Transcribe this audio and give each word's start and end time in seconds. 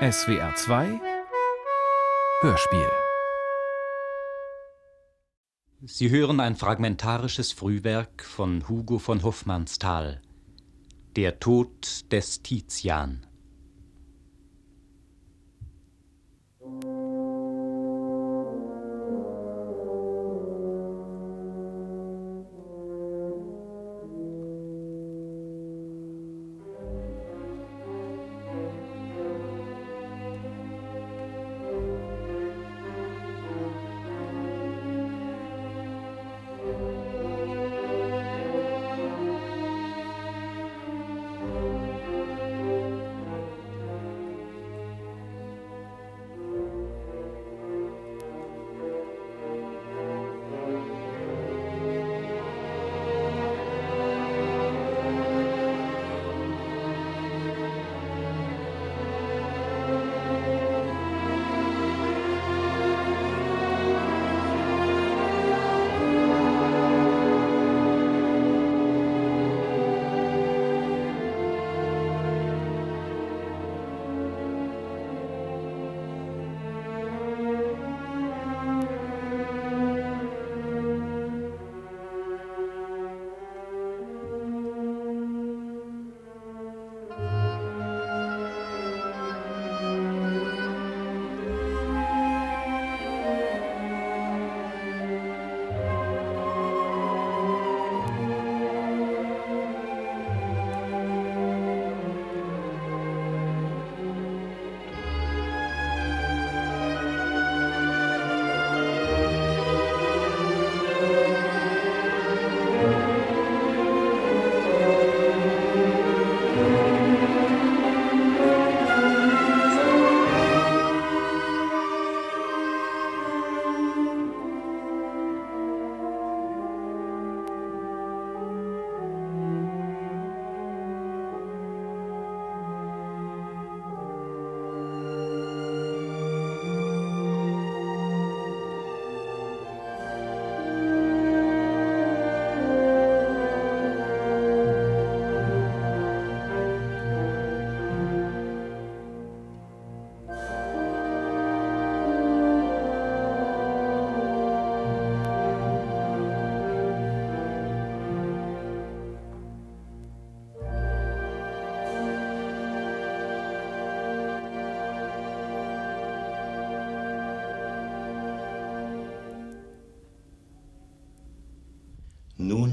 SWR 0.00 0.54
2 0.54 1.00
Hörspiel. 2.42 2.88
Sie 5.86 6.10
hören 6.10 6.38
ein 6.38 6.54
fragmentarisches 6.54 7.50
Frühwerk 7.50 8.22
von 8.22 8.68
Hugo 8.68 9.00
von 9.00 9.24
Hofmannsthal 9.24 10.22
Der 11.16 11.40
Tod 11.40 12.12
des 12.12 12.42
Tizian 12.44 13.26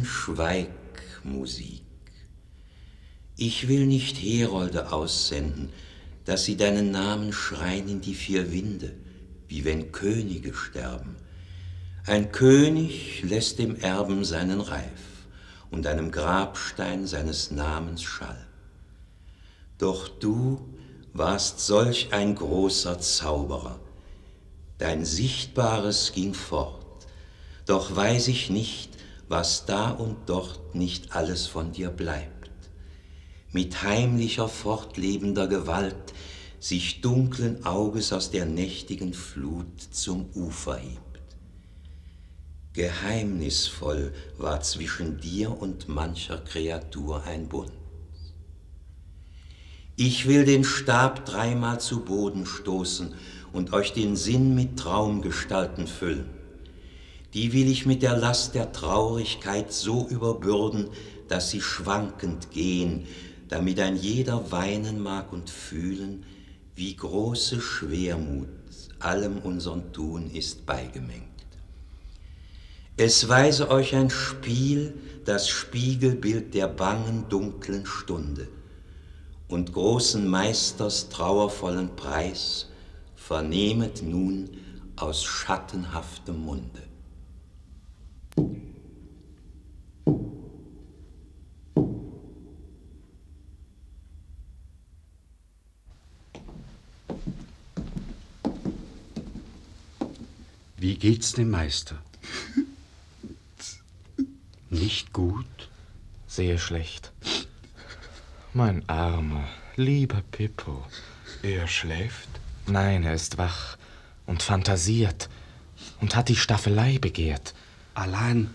Nun 0.05 0.11
schweig, 0.11 0.69
Musik. 1.23 1.81
Ich 3.37 3.67
will 3.67 3.87
nicht 3.87 4.17
Herolde 4.17 4.91
aussenden, 4.91 5.69
dass 6.25 6.45
sie 6.45 6.57
deinen 6.57 6.91
Namen 6.91 7.33
schreien 7.33 7.87
in 7.89 8.01
die 8.01 8.13
vier 8.13 8.51
Winde, 8.51 8.93
wie 9.47 9.65
wenn 9.65 9.91
Könige 9.91 10.53
sterben. 10.53 11.15
Ein 12.05 12.31
König 12.31 13.23
lässt 13.23 13.57
dem 13.57 13.77
Erben 13.77 14.23
seinen 14.25 14.61
Reif 14.61 15.25
und 15.71 15.87
einem 15.87 16.11
Grabstein 16.11 17.07
seines 17.07 17.49
Namens 17.49 18.03
Schall. 18.03 18.45
Doch 19.79 20.07
du 20.07 20.71
warst 21.13 21.61
solch 21.61 22.13
ein 22.13 22.35
großer 22.35 22.99
Zauberer. 22.99 23.79
Dein 24.77 25.03
Sichtbares 25.03 26.11
ging 26.13 26.35
fort, 26.35 27.07
doch 27.65 27.95
weiß 27.95 28.27
ich 28.27 28.51
nicht, 28.51 28.94
was 29.27 29.65
da 29.65 29.89
und 29.89 30.17
dort 30.27 30.75
nicht 30.75 31.15
alles 31.15 31.47
von 31.47 31.71
dir 31.71 31.89
bleibt. 31.89 32.49
Mit 33.51 33.83
heimlicher, 33.83 34.47
fortlebender 34.47 35.47
Gewalt 35.47 36.13
sich 36.59 37.01
dunklen 37.01 37.65
Auges 37.65 38.11
aus 38.11 38.31
der 38.31 38.45
nächtigen 38.45 39.13
Flut 39.13 39.81
zum 39.91 40.29
Ufer 40.33 40.77
hebt. 40.77 41.01
Geheimnisvoll 42.73 44.13
war 44.37 44.61
zwischen 44.61 45.19
dir 45.19 45.61
und 45.61 45.87
mancher 45.87 46.37
Kreatur 46.39 47.23
ein 47.23 47.47
Bund. 47.47 47.71
Ich 49.95 50.27
will 50.27 50.43
den 50.43 50.65
Stab 50.65 51.25
dreimal 51.25 51.79
zu 51.79 52.03
Boden 52.03 52.45
stoßen 52.45 53.13
und 53.53 53.71
euch 53.71 53.93
den 53.93 54.17
Sinn 54.17 54.53
mit 54.53 54.77
Traumgestalten 54.77 55.87
füllen 55.87 56.29
die 57.35 57.51
will 57.51 57.69
ich 57.69 57.85
mit 57.85 58.01
der 58.01 58.15
Last 58.15 58.55
der 58.55 58.71
Traurigkeit 58.71 59.73
so 59.73 60.07
überbürden, 60.07 60.89
dass 61.27 61.49
sie 61.49 61.61
schwankend 61.61 62.49
gehen, 62.51 63.07
damit 63.49 63.79
ein 63.81 63.97
jeder 63.97 64.51
weinen 64.51 65.03
mag 65.03 65.33
und 65.33 65.49
fühlen, 65.49 66.25
wie 66.75 66.95
große 66.95 67.59
Schwermut 67.59 68.47
allem 68.99 69.39
unsern 69.39 69.91
Tun 69.91 70.31
ist 70.31 70.65
beigemengt. 70.65 71.23
Es 72.95 73.27
weise 73.27 73.69
euch 73.69 73.93
ein 73.93 74.09
Spiel, 74.09 74.93
das 75.25 75.49
Spiegelbild 75.49 76.53
der 76.53 76.69
bangen, 76.69 77.25
dunklen 77.27 77.85
Stunde 77.85 78.47
und 79.49 79.73
großen 79.73 80.25
Meisters 80.25 81.09
trauervollen 81.09 81.97
Preis 81.97 82.69
vernehmet 83.15 84.03
nun 84.03 84.49
aus 84.95 85.25
schattenhaftem 85.25 86.39
Munde. 86.39 86.94
Wie 100.85 100.99
geht's 100.99 101.31
dem 101.31 101.49
Meister? 101.49 101.97
Nicht 104.69 105.13
gut? 105.13 105.69
Sehr 106.27 106.59
schlecht. 106.59 107.11
Mein 108.53 108.87
armer, 108.87 109.49
lieber 109.77 110.21
Pippo. 110.29 110.85
Er 111.41 111.67
schläft? 111.67 112.29
Nein, 112.67 113.01
er 113.01 113.15
ist 113.15 113.39
wach 113.39 113.79
und 114.27 114.43
fantasiert 114.43 115.27
und 116.01 116.15
hat 116.15 116.29
die 116.29 116.35
Staffelei 116.35 116.99
begehrt. 116.99 117.55
Allein, 117.95 118.53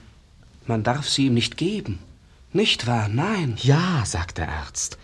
man 0.69 0.85
darf 0.85 1.09
sie 1.09 1.27
ihm 1.27 1.35
nicht 1.35 1.57
geben. 1.57 1.99
Nicht 2.53 2.87
wahr? 2.87 3.09
Nein. 3.09 3.57
Ja, 3.61 4.05
sagt 4.07 4.39
der 4.39 4.53
Arzt. 4.53 4.99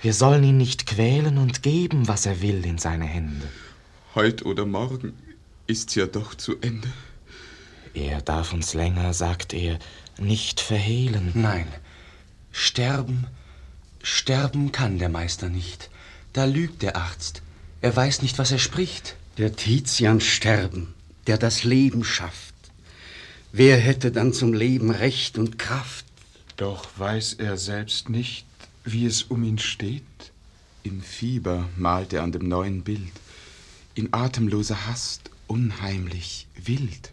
Wir 0.00 0.14
sollen 0.14 0.44
ihn 0.44 0.58
nicht 0.58 0.86
quälen 0.86 1.36
und 1.36 1.64
geben, 1.64 2.06
was 2.06 2.26
er 2.26 2.40
will, 2.42 2.64
in 2.64 2.78
seine 2.78 3.06
Hände. 3.06 3.48
Heut 4.14 4.46
oder 4.46 4.66
morgen 4.66 5.14
ist's 5.70 5.94
ja 5.94 6.06
doch 6.06 6.34
zu 6.34 6.60
Ende. 6.60 6.92
Er 7.94 8.20
darf 8.20 8.52
uns 8.52 8.74
länger, 8.74 9.14
sagt 9.14 9.54
er, 9.54 9.78
nicht 10.18 10.60
verhehlen. 10.60 11.30
Nein, 11.34 11.68
sterben, 12.52 13.26
sterben 14.02 14.72
kann 14.72 14.98
der 14.98 15.08
Meister 15.08 15.48
nicht. 15.48 15.90
Da 16.32 16.44
lügt 16.44 16.82
der 16.82 16.96
Arzt. 16.96 17.42
Er 17.80 17.94
weiß 17.94 18.22
nicht, 18.22 18.38
was 18.38 18.50
er 18.50 18.58
spricht. 18.58 19.16
Der 19.38 19.56
Tizian 19.56 20.20
sterben, 20.20 20.92
der 21.26 21.38
das 21.38 21.64
Leben 21.64 22.04
schafft. 22.04 22.54
Wer 23.52 23.78
hätte 23.78 24.12
dann 24.12 24.32
zum 24.32 24.52
Leben 24.52 24.90
Recht 24.90 25.38
und 25.38 25.58
Kraft? 25.58 26.04
Doch 26.56 26.86
weiß 26.96 27.34
er 27.34 27.56
selbst 27.56 28.08
nicht, 28.08 28.44
wie 28.84 29.06
es 29.06 29.22
um 29.22 29.42
ihn 29.44 29.58
steht. 29.58 30.02
Im 30.82 31.00
Fieber 31.00 31.68
malt 31.76 32.12
er 32.12 32.22
an 32.22 32.32
dem 32.32 32.48
neuen 32.48 32.82
Bild, 32.82 33.12
in 33.94 34.12
atemloser 34.12 34.86
Hast, 34.86 35.30
unheimlich, 35.50 36.46
wild. 36.54 37.12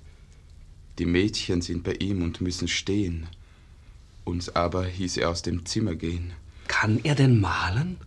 Die 1.00 1.07
Mädchen 1.07 1.62
sind 1.62 1.84
bei 1.84 1.94
ihm 1.94 2.22
und 2.22 2.39
müssen 2.39 2.68
stehen. 2.68 3.28
Uns 4.25 4.56
aber 4.56 4.86
hieß 4.86 5.18
er 5.18 5.31
aus 5.31 5.42
dem 5.42 5.66
Zimmer 5.66 5.95
gehen. 5.95 6.34
Kann 6.68 7.00
er 7.04 7.16
denn 7.16 7.42
malen? 7.42 7.98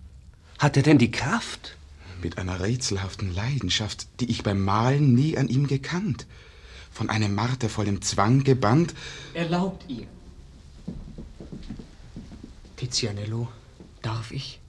Hat 0.59 0.77
er 0.77 0.85
denn 0.85 0.99
die 0.99 1.11
Kraft? 1.11 1.77
Mit 2.23 2.39
einer 2.39 2.61
rätselhaften 2.61 3.35
Leidenschaft, 3.35 4.07
die 4.21 4.31
ich 4.31 4.43
beim 4.45 4.63
Malen 4.63 5.15
nie 5.15 5.37
an 5.37 5.49
ihm 5.49 5.67
gekannt. 5.67 6.27
Von 6.93 7.11
einem 7.11 7.35
martervollen 7.35 8.01
Zwang 8.03 8.45
gebannt. 8.45 8.95
Erlaubt 9.35 9.85
ihr. 9.89 10.07
Tizianello, 12.77 13.49
darf 14.03 14.31
ich? 14.31 14.61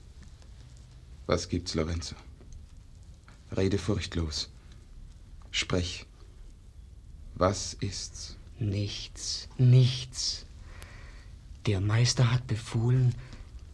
Was 1.26 1.48
gibt's, 1.48 1.74
Lorenzo? 1.74 2.16
Rede 3.56 3.78
furchtlos. 3.78 4.48
Sprech. 5.54 6.06
Was 7.34 7.74
ist's? 7.74 8.38
Nichts, 8.58 9.48
nichts. 9.58 10.46
Der 11.66 11.82
Meister 11.82 12.32
hat 12.32 12.46
befohlen, 12.46 13.14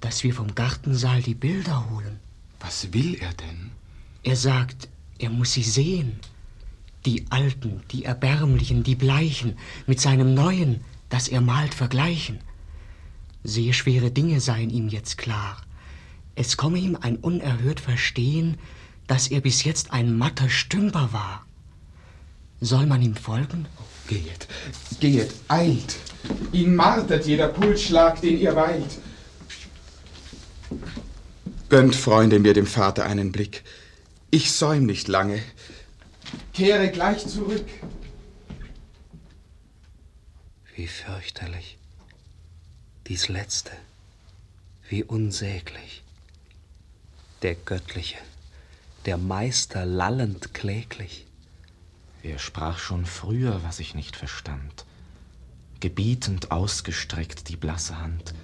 dass 0.00 0.24
wir 0.24 0.34
vom 0.34 0.56
Gartensaal 0.56 1.22
die 1.22 1.36
Bilder 1.36 1.88
holen. 1.88 2.18
Was 2.58 2.92
will 2.92 3.14
er 3.14 3.32
denn? 3.34 3.70
Er 4.24 4.34
sagt, 4.34 4.88
er 5.18 5.30
muss 5.30 5.52
sie 5.52 5.62
sehen. 5.62 6.18
Die 7.06 7.26
alten, 7.30 7.82
die 7.92 8.04
erbärmlichen, 8.04 8.82
die 8.82 8.96
bleichen, 8.96 9.56
mit 9.86 10.00
seinem 10.00 10.34
neuen, 10.34 10.84
das 11.08 11.28
er 11.28 11.40
malt, 11.40 11.74
vergleichen. 11.74 12.40
Sehr 13.44 13.72
schwere 13.72 14.10
Dinge 14.10 14.40
seien 14.40 14.70
ihm 14.70 14.88
jetzt 14.88 15.16
klar. 15.16 15.62
Es 16.34 16.56
komme 16.56 16.78
ihm 16.78 16.96
ein 17.00 17.18
unerhört 17.18 17.78
Verstehen, 17.78 18.58
dass 19.06 19.28
er 19.28 19.40
bis 19.40 19.62
jetzt 19.62 19.92
ein 19.92 20.18
matter 20.18 20.50
Stümper 20.50 21.12
war. 21.12 21.47
Soll 22.60 22.86
man 22.86 23.02
ihm 23.02 23.14
folgen? 23.14 23.66
Geht, 24.08 24.48
geht, 25.00 25.32
eilt. 25.48 25.96
Ihn 26.52 26.74
martert 26.74 27.26
jeder 27.26 27.48
Pulsschlag, 27.48 28.20
den 28.20 28.38
ihr 28.38 28.56
weilt. 28.56 28.98
Gönnt, 31.68 31.94
Freunde, 31.94 32.38
mir 32.38 32.54
dem 32.54 32.66
Vater 32.66 33.04
einen 33.04 33.30
Blick. 33.30 33.62
Ich 34.30 34.52
säum 34.52 34.86
nicht 34.86 35.06
lange. 35.08 35.42
Kehre 36.52 36.90
gleich 36.90 37.26
zurück. 37.26 37.66
Wie 40.74 40.86
fürchterlich. 40.86 41.78
Dies 43.06 43.28
Letzte. 43.28 43.70
Wie 44.88 45.04
unsäglich. 45.04 46.02
Der 47.42 47.54
Göttliche, 47.54 48.18
der 49.06 49.16
Meister 49.16 49.86
lallend 49.86 50.54
kläglich. 50.54 51.27
Er 52.22 52.38
sprach 52.38 52.78
schon 52.78 53.06
früher, 53.06 53.62
was 53.62 53.80
ich 53.80 53.94
nicht 53.94 54.16
verstand. 54.16 54.84
Gebietend 55.80 56.50
ausgestreckt 56.50 57.48
die 57.48 57.56
blasse 57.56 58.00
Hand. 58.00 58.34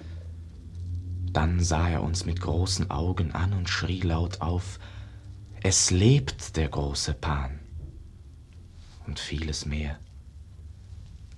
Dann 1.31 1.59
sah 1.59 1.89
er 1.89 2.01
uns 2.01 2.25
mit 2.25 2.39
großen 2.39 2.89
Augen 2.89 3.33
an 3.33 3.53
und 3.53 3.67
schrie 3.69 4.01
laut 4.01 4.39
auf, 4.41 4.79
es 5.61 5.91
lebt 5.91 6.55
der 6.55 6.69
große 6.69 7.13
Pan. 7.13 7.59
Und 9.05 9.19
vieles 9.19 9.65
mehr. 9.65 9.99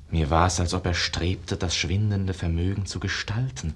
Mir 0.09 0.29
war's, 0.29 0.59
als 0.59 0.73
ob 0.73 0.85
er 0.85 0.93
strebte, 0.93 1.57
das 1.57 1.75
schwindende 1.75 2.33
Vermögen 2.33 2.85
zu 2.85 2.99
gestalten, 2.99 3.73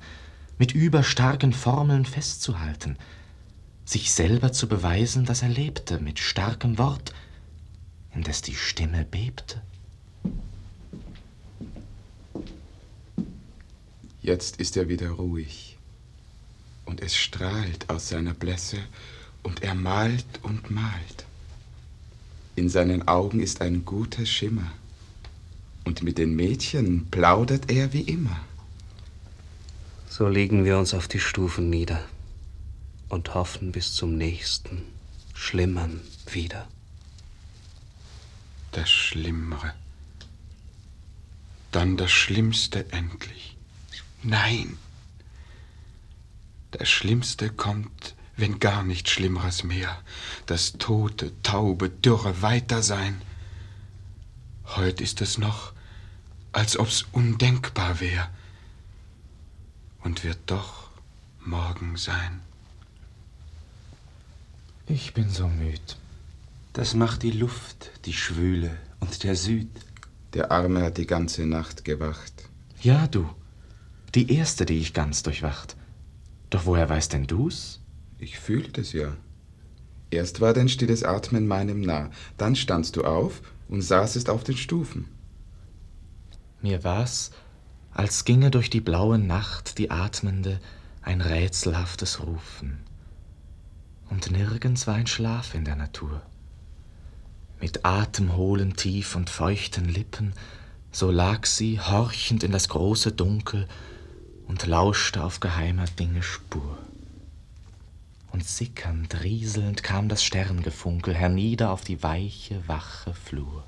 mit 0.57 0.73
überstarken 0.73 1.53
Formeln 1.53 2.05
festzuhalten, 2.05 2.97
sich 3.83 4.11
selber 4.11 4.53
zu 4.53 4.67
beweisen, 4.67 5.25
dass 5.25 5.41
er 5.41 5.49
lebte, 5.49 5.99
mit 5.99 6.19
starkem 6.19 6.77
Wort, 6.77 7.13
indes 8.13 8.41
die 8.41 8.55
Stimme 8.55 9.05
bebte. 9.05 9.61
Jetzt 14.21 14.57
ist 14.57 14.77
er 14.77 14.87
wieder 14.87 15.09
ruhig. 15.09 15.77
Und 16.85 17.01
es 17.01 17.15
strahlt 17.15 17.89
aus 17.89 18.09
seiner 18.09 18.33
Blässe, 18.33 18.77
und 19.43 19.63
er 19.63 19.73
malt 19.73 20.25
und 20.43 20.69
malt. 20.69 21.25
In 22.55 22.69
seinen 22.69 23.07
Augen 23.07 23.39
ist 23.39 23.61
ein 23.61 23.85
guter 23.85 24.25
Schimmer, 24.25 24.71
und 25.85 26.03
mit 26.03 26.17
den 26.17 26.35
Mädchen 26.35 27.07
plaudert 27.09 27.71
er 27.71 27.93
wie 27.93 28.01
immer. 28.01 28.39
So 30.07 30.27
legen 30.27 30.65
wir 30.65 30.77
uns 30.77 30.93
auf 30.93 31.07
die 31.07 31.19
Stufen 31.19 31.69
nieder 31.69 32.03
und 33.09 33.33
hoffen 33.33 33.71
bis 33.71 33.93
zum 33.93 34.17
nächsten, 34.17 34.83
schlimmern 35.33 36.01
wieder. 36.31 36.67
Das 38.71 38.89
Schlimmere. 38.89 39.73
Dann 41.71 41.97
das 41.97 42.11
Schlimmste 42.11 42.91
endlich. 42.91 43.57
Nein. 44.23 44.77
Das 46.71 46.89
Schlimmste 46.89 47.49
kommt, 47.49 48.15
wenn 48.37 48.59
gar 48.59 48.83
nichts 48.83 49.11
Schlimmeres 49.11 49.63
mehr. 49.63 50.01
Das 50.45 50.73
tote, 50.73 51.31
taube, 51.43 51.89
dürre 51.89 52.41
Weitersein. 52.41 53.21
Heut 54.75 55.01
ist 55.01 55.21
es 55.21 55.37
noch, 55.37 55.73
als 56.53 56.77
ob's 56.77 57.05
undenkbar 57.11 57.99
wär. 57.99 58.29
Und 60.01 60.23
wird 60.23 60.39
doch 60.47 60.89
morgen 61.43 61.97
sein. 61.97 62.41
Ich 64.87 65.13
bin 65.13 65.29
so 65.29 65.47
müd. 65.47 65.97
Das 66.73 66.93
macht 66.93 67.23
die 67.23 67.31
Luft, 67.31 67.91
die 68.05 68.13
Schwüle 68.13 68.71
und 69.01 69.23
der 69.23 69.35
Süd. 69.35 69.69
Der 70.33 70.51
Arme 70.51 70.83
hat 70.83 70.97
die 70.97 71.05
ganze 71.05 71.45
Nacht 71.45 71.83
gewacht. 71.83 72.49
Ja, 72.81 73.07
du. 73.07 73.29
Die 74.15 74.33
erste, 74.33 74.65
die 74.65 74.79
ich 74.79 74.93
ganz 74.93 75.21
durchwacht. 75.21 75.75
Doch 76.49 76.65
woher 76.65 76.87
weißt 76.87 77.11
denn 77.11 77.27
du's? 77.27 77.81
Ich 78.19 78.39
fühlte 78.39 78.81
es 78.81 78.93
ja. 78.93 79.17
Erst 80.11 80.39
war 80.39 80.53
dein 80.53 80.69
stilles 80.69 81.03
Atmen 81.03 81.47
meinem 81.47 81.81
nah, 81.81 82.09
dann 82.37 82.55
standst 82.55 82.95
du 82.95 83.03
auf 83.03 83.41
und 83.67 83.81
saßest 83.81 84.29
auf 84.29 84.43
den 84.43 84.57
Stufen. 84.57 85.09
Mir 86.61 86.83
war's, 86.83 87.31
als 87.91 88.23
ginge 88.23 88.51
durch 88.51 88.69
die 88.69 88.81
blaue 88.81 89.17
Nacht 89.17 89.77
die 89.77 89.91
atmende 89.91 90.59
ein 91.01 91.19
rätselhaftes 91.19 92.21
Rufen. 92.25 92.79
Und 94.09 94.31
nirgends 94.31 94.87
war 94.87 94.95
ein 94.95 95.07
Schlaf 95.07 95.55
in 95.55 95.65
der 95.65 95.75
Natur. 95.75 96.21
Mit 97.61 97.85
atemhohlen, 97.85 98.75
tief 98.75 99.15
und 99.15 99.29
feuchten 99.29 99.85
Lippen, 99.85 100.33
so 100.91 101.11
lag 101.11 101.45
sie 101.45 101.79
horchend 101.79 102.43
in 102.43 102.51
das 102.51 102.67
große 102.69 103.11
Dunkel 103.11 103.67
und 104.47 104.65
lauschte 104.65 105.23
auf 105.23 105.39
geheimer 105.39 105.85
Dinge 105.85 106.23
Spur. 106.23 106.77
Und 108.31 108.43
sickernd, 108.43 109.23
rieselnd 109.23 109.83
kam 109.83 110.09
das 110.09 110.23
Sterngefunkel 110.23 111.13
hernieder 111.13 111.71
auf 111.71 111.83
die 111.83 112.01
weiche, 112.01 112.67
wache 112.67 113.13
Flur. 113.13 113.63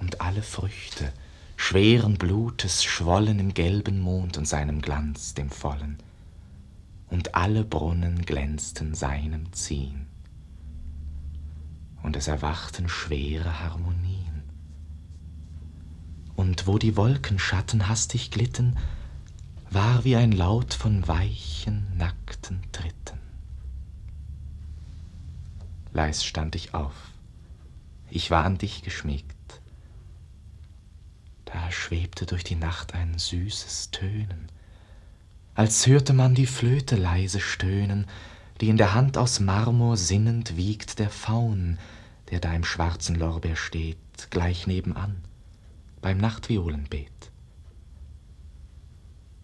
Und 0.00 0.20
alle 0.20 0.42
Früchte 0.42 1.12
schweren 1.56 2.18
Blutes 2.18 2.82
schwollen 2.82 3.38
im 3.38 3.54
gelben 3.54 4.00
Mond 4.00 4.36
und 4.38 4.48
seinem 4.48 4.82
Glanz, 4.82 5.34
dem 5.34 5.50
vollen. 5.50 5.98
Und 7.10 7.36
alle 7.36 7.62
Brunnen 7.62 8.22
glänzten 8.26 8.96
seinem 8.96 9.52
Ziehen. 9.52 10.01
Und 12.02 12.16
es 12.16 12.28
erwachten 12.28 12.88
schwere 12.88 13.60
Harmonien. 13.60 14.42
Und 16.34 16.66
wo 16.66 16.78
die 16.78 16.96
Wolkenschatten 16.96 17.88
hastig 17.88 18.30
glitten, 18.30 18.76
war 19.70 20.04
wie 20.04 20.16
ein 20.16 20.32
Laut 20.32 20.74
von 20.74 21.06
weichen, 21.06 21.86
nackten 21.96 22.60
Tritten. 22.72 23.18
Leis 25.92 26.24
stand 26.24 26.54
ich 26.54 26.74
auf. 26.74 26.94
Ich 28.10 28.30
war 28.30 28.44
an 28.44 28.58
dich 28.58 28.82
geschmiegt. 28.82 29.32
Da 31.44 31.70
schwebte 31.70 32.26
durch 32.26 32.44
die 32.44 32.56
Nacht 32.56 32.94
ein 32.94 33.18
süßes 33.18 33.90
Tönen, 33.90 34.48
als 35.54 35.86
hörte 35.86 36.14
man 36.14 36.34
die 36.34 36.46
Flöte 36.46 36.96
leise 36.96 37.40
stöhnen, 37.40 38.06
die 38.62 38.68
in 38.68 38.76
der 38.76 38.94
Hand 38.94 39.18
aus 39.18 39.40
Marmor 39.40 39.96
sinnend 39.96 40.56
wiegt 40.56 41.00
der 41.00 41.10
Faun, 41.10 41.80
der 42.30 42.38
da 42.38 42.54
im 42.54 42.62
schwarzen 42.62 43.16
Lorbeer 43.16 43.56
steht, 43.56 43.98
gleich 44.30 44.68
nebenan, 44.68 45.16
beim 46.00 46.18
Nachtviolenbeet. 46.18 47.32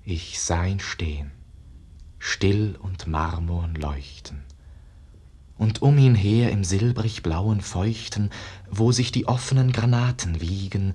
Ich 0.04 0.40
sah 0.40 0.64
ihn 0.64 0.78
stehen, 0.78 1.32
still 2.20 2.78
und 2.80 3.08
marmorn 3.08 3.74
leuchten, 3.74 4.44
und 5.56 5.82
um 5.82 5.98
ihn 5.98 6.14
her 6.14 6.52
im 6.52 6.62
silbrig 6.62 7.24
blauen 7.24 7.60
Feuchten, 7.60 8.30
wo 8.70 8.92
sich 8.92 9.10
die 9.10 9.26
offenen 9.26 9.72
Granaten 9.72 10.40
wiegen, 10.40 10.94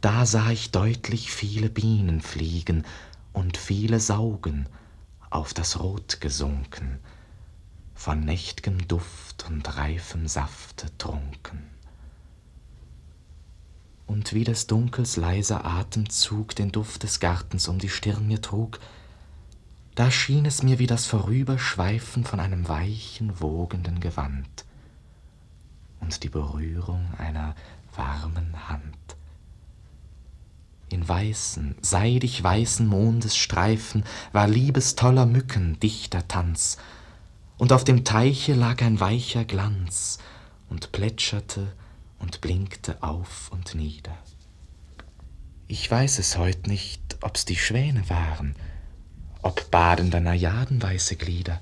da 0.00 0.24
sah 0.24 0.52
ich 0.52 0.70
deutlich 0.70 1.32
viele 1.32 1.68
Bienen 1.68 2.20
fliegen 2.20 2.84
und 3.32 3.56
viele 3.56 3.98
saugen, 3.98 4.68
auf 5.30 5.52
das 5.52 5.80
Rot 5.80 6.20
gesunken, 6.20 7.00
von 7.96 8.24
nächt'gem 8.24 8.86
Duft 8.86 9.46
und 9.48 9.76
reifem 9.76 10.28
Safte 10.28 10.96
trunken. 10.98 11.64
Und 14.06 14.32
wie 14.32 14.44
des 14.44 14.68
Dunkels 14.68 15.16
leiser 15.16 15.64
Atemzug 15.64 16.54
den 16.54 16.70
Duft 16.70 17.02
des 17.02 17.18
Gartens 17.18 17.66
um 17.66 17.80
die 17.80 17.88
Stirn 17.88 18.28
mir 18.28 18.40
trug, 18.40 18.78
da 19.96 20.10
schien 20.10 20.44
es 20.44 20.62
mir 20.62 20.78
wie 20.78 20.86
das 20.86 21.06
Vorüberschweifen 21.06 22.24
von 22.24 22.38
einem 22.38 22.68
weichen, 22.68 23.40
wogenden 23.40 23.98
Gewand 23.98 24.66
und 26.00 26.22
die 26.22 26.28
Berührung 26.28 27.08
einer 27.18 27.56
warmen 27.96 28.68
Hand. 28.68 29.16
In 30.88 31.08
weißen, 31.08 31.74
seidig 31.80 32.42
weißen 32.44 32.86
Mondesstreifen 32.86 34.04
war 34.32 34.46
liebestoller 34.46 35.26
Mücken 35.26 35.80
dichter 35.80 36.28
Tanz, 36.28 36.76
und 37.58 37.72
auf 37.72 37.84
dem 37.84 38.04
Teiche 38.04 38.54
lag 38.54 38.82
ein 38.82 39.00
weicher 39.00 39.44
Glanz 39.44 40.18
und 40.68 40.92
plätscherte 40.92 41.72
und 42.18 42.40
blinkte 42.40 43.02
auf 43.02 43.50
und 43.50 43.74
nieder. 43.74 44.16
Ich 45.68 45.90
weiß 45.90 46.18
es 46.18 46.38
heut 46.38 46.66
nicht, 46.66 47.18
ob's 47.22 47.44
die 47.44 47.56
Schwäne 47.56 48.08
waren, 48.08 48.54
ob 49.42 49.70
badender 49.70 50.20
Najaden 50.20 50.82
weiße 50.82 51.16
Glieder, 51.16 51.60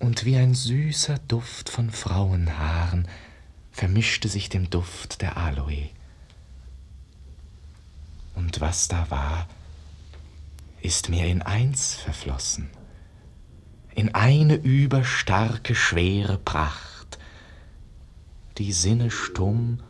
und 0.00 0.24
wie 0.24 0.36
ein 0.36 0.54
süßer 0.54 1.18
Duft 1.26 1.68
von 1.68 1.90
Frauenhaaren 1.90 3.08
vermischte 3.72 4.28
sich 4.28 4.48
dem 4.48 4.70
Duft 4.70 5.22
der 5.22 5.36
Aloe. 5.36 5.90
Und 8.34 8.60
was 8.60 8.86
da 8.86 9.10
war, 9.10 9.48
ist 10.80 11.08
mir 11.08 11.26
in 11.26 11.42
eins 11.42 11.94
verflossen, 11.94 12.70
in 13.98 14.14
eine 14.14 14.54
überstarke, 14.54 15.74
schwere 15.74 16.38
Pracht, 16.38 17.18
die 18.56 18.70
Sinne 18.70 19.10
stumm 19.10 19.80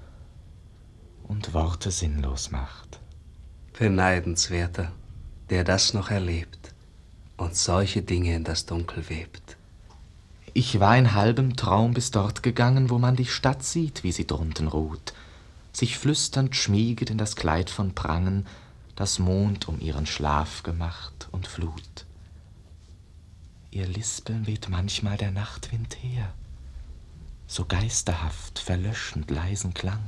und 1.24 1.52
Worte 1.52 1.90
sinnlos 1.90 2.50
macht. 2.50 3.00
Beneidenswerter, 3.78 4.92
der 5.50 5.62
das 5.62 5.92
noch 5.92 6.10
erlebt 6.10 6.72
und 7.36 7.54
solche 7.54 8.00
Dinge 8.00 8.34
in 8.34 8.44
das 8.44 8.64
Dunkel 8.64 9.10
webt. 9.10 9.58
Ich 10.54 10.80
war 10.80 10.96
in 10.96 11.12
halbem 11.12 11.54
Traum 11.54 11.92
bis 11.92 12.10
dort 12.10 12.42
gegangen, 12.42 12.88
wo 12.88 12.96
man 12.96 13.14
die 13.14 13.26
Stadt 13.26 13.62
sieht, 13.62 14.04
wie 14.04 14.12
sie 14.12 14.26
drunten 14.26 14.68
ruht, 14.68 15.12
sich 15.70 15.98
flüsternd 15.98 16.56
schmieget 16.56 17.10
in 17.10 17.18
das 17.18 17.36
Kleid 17.36 17.68
von 17.68 17.94
Prangen, 17.94 18.46
das 18.96 19.18
Mond 19.18 19.68
um 19.68 19.78
ihren 19.80 20.06
Schlaf 20.06 20.62
gemacht 20.62 21.28
und 21.30 21.46
Flut. 21.46 22.07
Ihr 23.70 23.86
Lispeln 23.86 24.46
weht 24.46 24.68
manchmal 24.68 25.16
der 25.16 25.30
Nachtwind 25.30 25.96
her, 26.02 26.32
so 27.46 27.64
geisterhaft, 27.64 28.58
verlöschend 28.58 29.30
leisen 29.30 29.74
Klang, 29.74 30.02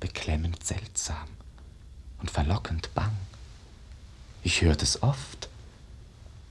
beklemmend 0.00 0.64
seltsam 0.64 1.28
und 2.18 2.30
verlockend 2.30 2.92
bang. 2.94 3.16
Ich 4.42 4.62
hört 4.62 4.82
es 4.82 5.02
oft, 5.02 5.48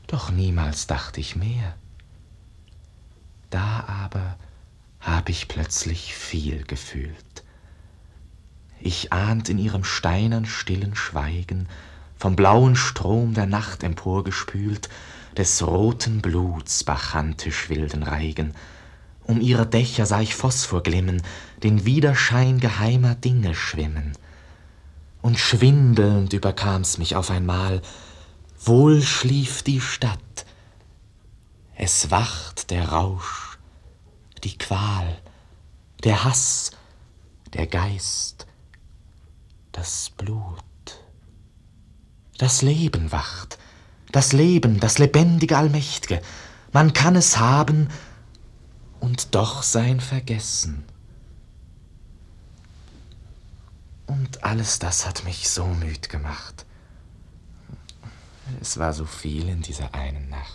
doch 0.07 0.31
niemals 0.31 0.87
dacht 0.87 1.17
ich 1.17 1.35
mehr. 1.35 1.75
Da 3.49 3.85
aber 3.87 4.37
hab 4.99 5.29
ich 5.29 5.47
plötzlich 5.47 6.13
viel 6.15 6.63
gefühlt 6.63 7.43
ich 8.81 9.13
ahnt 9.13 9.49
in 9.49 9.57
ihrem 9.57 9.83
steinern 9.83 10.45
stillen 10.45 10.95
Schweigen, 10.95 11.67
vom 12.17 12.35
blauen 12.35 12.75
Strom 12.75 13.33
der 13.33 13.45
Nacht 13.45 13.83
emporgespült, 13.83 14.89
des 15.37 15.65
roten 15.65 16.21
Bluts 16.21 16.83
bachantisch 16.83 17.69
wilden 17.69 18.03
Reigen. 18.03 18.53
Um 19.23 19.39
ihre 19.39 19.65
Dächer 19.65 20.05
sah 20.05 20.21
ich 20.21 20.35
Phosphor 20.35 20.83
glimmen, 20.83 21.21
den 21.63 21.85
Widerschein 21.85 22.59
geheimer 22.59 23.15
Dinge 23.15 23.55
schwimmen. 23.55 24.13
Und 25.21 25.37
schwindelnd 25.39 26.33
überkam's 26.33 26.97
mich 26.97 27.15
auf 27.15 27.29
einmal, 27.29 27.81
wohl 28.63 29.01
schlief 29.01 29.63
die 29.63 29.81
Stadt. 29.81 30.45
Es 31.75 32.11
wacht 32.11 32.71
der 32.71 32.89
Rausch, 32.89 33.57
die 34.43 34.57
Qual, 34.57 35.17
der 36.03 36.23
Hass, 36.23 36.71
der 37.53 37.67
Geist, 37.67 38.47
das 39.71 40.09
Blut. 40.11 40.63
Das 42.37 42.61
Leben 42.61 43.11
wacht, 43.11 43.57
das 44.11 44.33
Leben, 44.33 44.79
das 44.79 44.97
lebendige 44.97 45.57
Allmächtige. 45.57 46.21
Man 46.71 46.93
kann 46.93 47.15
es 47.15 47.37
haben 47.37 47.89
und 48.99 49.35
doch 49.35 49.63
sein 49.63 49.99
vergessen. 49.99 50.83
Und 54.07 54.43
alles 54.43 54.79
das 54.79 55.07
hat 55.07 55.23
mich 55.23 55.49
so 55.49 55.65
müd 55.65 56.09
gemacht. 56.09 56.65
Es 58.59 58.77
war 58.77 58.93
so 58.93 59.05
viel 59.05 59.47
in 59.47 59.61
dieser 59.61 59.93
einen 59.93 60.29
Nacht. 60.29 60.51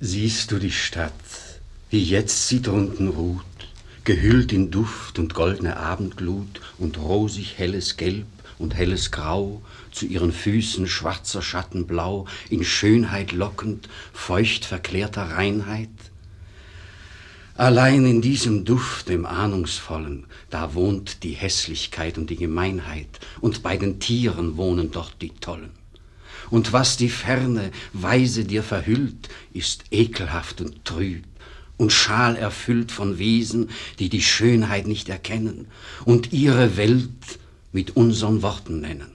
Siehst 0.00 0.50
du 0.50 0.58
die 0.58 0.72
Stadt, 0.72 1.12
wie 1.90 2.02
jetzt 2.02 2.48
sie 2.48 2.60
drunten 2.60 3.08
ruht? 3.08 3.44
gehüllt 4.06 4.52
in 4.52 4.70
Duft 4.70 5.18
und 5.18 5.34
goldne 5.34 5.76
Abendglut 5.76 6.60
und 6.78 6.96
rosig 6.96 7.58
helles 7.58 7.96
Gelb 7.96 8.26
und 8.58 8.74
helles 8.74 9.10
Grau, 9.10 9.62
zu 9.92 10.06
ihren 10.06 10.32
Füßen 10.32 10.86
schwarzer 10.86 11.42
Schatten 11.42 11.86
blau, 11.86 12.26
in 12.50 12.64
Schönheit 12.64 13.32
lockend, 13.32 13.88
feucht 14.12 14.64
verklärter 14.64 15.30
Reinheit. 15.30 15.90
Allein 17.56 18.04
in 18.04 18.20
diesem 18.20 18.66
Duft, 18.66 19.08
dem 19.08 19.24
Ahnungsvollen, 19.24 20.26
da 20.50 20.74
wohnt 20.74 21.22
die 21.22 21.32
Hässlichkeit 21.32 22.18
und 22.18 22.28
die 22.28 22.36
Gemeinheit, 22.36 23.08
und 23.40 23.62
bei 23.62 23.78
den 23.78 23.98
Tieren 23.98 24.58
wohnen 24.58 24.90
dort 24.90 25.16
die 25.22 25.30
Tollen. 25.30 25.70
Und 26.50 26.72
was 26.72 26.96
die 26.96 27.08
Ferne 27.08 27.72
weise 27.94 28.44
dir 28.44 28.62
verhüllt, 28.62 29.28
ist 29.54 29.84
ekelhaft 29.90 30.60
und 30.60 30.84
trüb, 30.84 31.24
und 31.78 31.92
schal 31.92 32.36
erfüllt 32.36 32.92
von 32.92 33.18
Wesen, 33.18 33.70
die 33.98 34.08
die 34.08 34.22
Schönheit 34.22 34.86
nicht 34.86 35.08
erkennen 35.08 35.68
und 36.04 36.32
ihre 36.32 36.76
Welt 36.76 37.38
mit 37.76 37.94
unseren 37.94 38.40
Worten 38.40 38.80
nennen. 38.80 39.10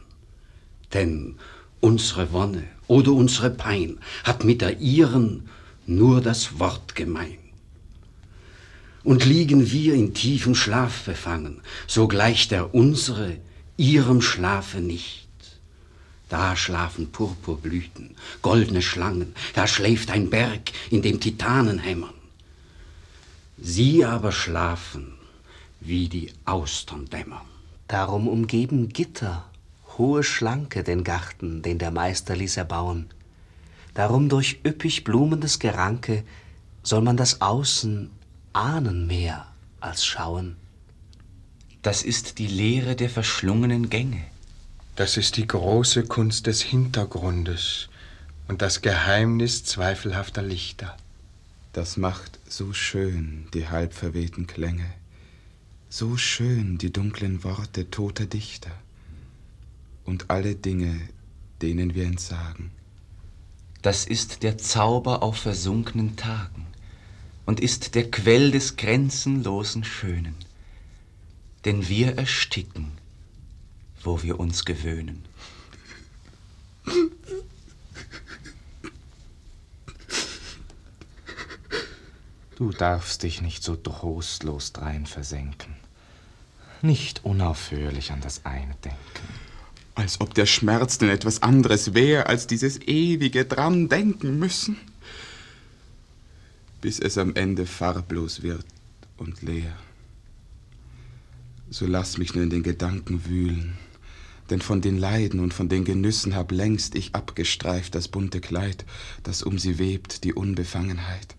Denn 0.94 1.34
unsere 1.80 2.32
Wonne 2.32 2.64
oder 2.86 3.12
unsere 3.12 3.50
Pein 3.50 3.98
hat 4.24 4.44
mit 4.44 4.62
der 4.62 4.80
ihren 4.80 5.50
nur 5.88 6.22
das 6.22 6.60
Wort 6.60 6.94
gemein. 6.94 7.40
Und 9.04 9.26
liegen 9.26 9.72
wir 9.72 9.96
in 9.96 10.14
tiefem 10.14 10.54
Schlaf 10.54 11.06
befangen, 11.06 11.62
so 11.88 12.08
gleicht 12.08 12.52
der 12.52 12.76
unsere 12.76 13.38
ihrem 13.78 14.22
Schlafe 14.22 14.80
nicht. 14.80 15.28
Da 16.30 16.56
schlafen 16.56 17.12
Purpurblüten, 17.12 18.16
goldene 18.44 18.84
Schlangen, 18.84 19.34
da 19.56 19.66
schläft 19.66 20.12
ein 20.12 20.30
Berg, 20.30 20.72
in 20.92 21.02
dem 21.02 21.20
Titanen 21.20 21.80
hämmern. 21.80 22.14
Sie 23.58 24.06
aber 24.06 24.32
schlafen, 24.32 25.14
wie 25.80 26.08
die 26.08 26.32
Austern 26.46 27.10
dämmern. 27.10 27.51
Darum 27.92 28.30
umgeben 28.30 28.88
Gitter, 28.88 29.44
hohe 29.98 30.24
Schlanke 30.24 30.82
den 30.82 31.04
Garten, 31.04 31.62
den 31.62 31.78
der 31.78 31.92
Meister 31.92 32.38
ließ 32.38 32.56
erbauen. 32.56 33.10
Darum 33.94 34.30
durch 34.30 34.62
üppig 34.66 35.04
blumendes 35.04 35.60
Geranke 35.60 36.24
soll 36.84 37.02
man 37.02 37.18
das 37.18 37.42
Außen 37.42 38.10
ahnen 38.54 39.08
mehr 39.08 39.46
als 39.82 40.06
schauen. 40.06 40.56
Das 41.82 42.02
ist 42.04 42.40
die 42.40 42.48
Lehre 42.48 42.96
der 42.96 43.10
verschlungenen 43.10 43.90
Gänge. 43.90 44.24
Das 44.96 45.18
ist 45.18 45.36
die 45.36 45.48
große 45.48 46.06
Kunst 46.06 46.48
des 46.48 46.62
Hintergrundes 46.62 47.90
und 48.48 48.62
das 48.62 48.82
Geheimnis 48.82 49.66
zweifelhafter 49.66 50.44
Lichter. 50.44 50.96
Das 51.74 51.98
macht 51.98 52.40
so 52.48 52.72
schön 52.72 53.50
die 53.54 53.68
halbverwehten 53.68 54.48
Klänge, 54.48 54.94
so 55.92 56.16
schön 56.16 56.78
die 56.78 56.94
dunklen 56.94 57.44
Worte 57.44 57.92
toter 57.92 58.26
Dichter. 58.26 58.72
Und 60.06 60.30
alle 60.30 60.56
Dinge 60.56 61.00
denen 61.62 61.94
wir 61.94 62.06
entsagen. 62.06 62.72
Das 63.82 64.06
ist 64.06 64.44
der 64.44 64.58
Zauber 64.58 65.22
auf 65.22 65.38
versunkenen 65.38 66.16
Tagen 66.16 66.66
und 67.46 67.60
ist 67.60 67.94
der 67.94 68.10
Quell 68.10 68.52
des 68.52 68.78
grenzenlosen 68.78 69.84
Schönen. 69.84 70.36
Denn 71.66 71.88
wir 71.90 72.18
ersticken, 72.18 72.94
wo 74.02 74.24
wir 74.24 74.40
uns 74.40 74.66
gewöhnen. 74.66 75.26
Du 82.62 82.70
darfst 82.70 83.24
dich 83.24 83.42
nicht 83.42 83.64
so 83.64 83.76
trostlos 83.76 84.72
drein 84.72 85.08
versenken. 85.08 85.74
Nicht 86.84 87.26
unaufhörlich 87.26 88.12
an 88.12 88.22
das 88.22 88.46
eine 88.46 88.76
denken. 88.84 89.00
Als 89.96 90.22
ob 90.22 90.36
der 90.36 90.46
Schmerz 90.46 91.00
denn 91.00 91.10
etwas 91.10 91.42
anderes 91.42 91.96
wäre, 91.96 92.28
als 92.28 92.46
dieses 92.46 92.80
ewige 92.82 93.46
dran 93.46 93.90
denken 93.90 94.38
müssen. 94.38 94.78
Bis 96.82 97.00
es 97.00 97.18
am 97.18 97.34
Ende 97.34 97.66
farblos 97.66 98.44
wird 98.44 98.68
und 99.18 99.42
leer. 99.42 99.76
So 101.72 101.88
lass 101.88 102.20
mich 102.20 102.36
nur 102.36 102.44
in 102.44 102.52
den 102.52 102.62
Gedanken 102.62 103.26
wühlen, 103.26 103.80
denn 104.52 104.62
von 104.62 104.82
den 104.82 105.00
Leiden 105.00 105.40
und 105.40 105.56
von 105.56 105.68
den 105.68 105.84
Genüssen 105.84 106.36
hab 106.36 106.52
längst 106.52 106.94
ich 106.94 107.16
abgestreift 107.16 107.96
das 107.96 108.08
bunte 108.08 108.40
Kleid, 108.40 108.86
das 109.24 109.42
um 109.42 109.58
sie 109.58 109.80
webt, 109.80 110.24
die 110.24 110.36
Unbefangenheit. 110.36 111.36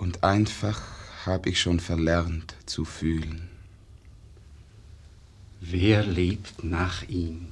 Und 0.00 0.24
einfach 0.24 0.80
hab 1.26 1.46
ich 1.46 1.60
schon 1.60 1.78
verlernt 1.78 2.54
zu 2.64 2.86
fühlen. 2.86 3.50
Wer 5.60 6.02
lebt 6.02 6.64
nach 6.64 7.06
ihm? 7.06 7.48